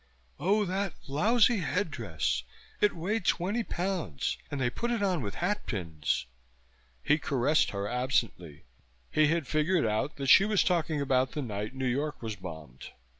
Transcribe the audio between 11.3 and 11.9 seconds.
the night New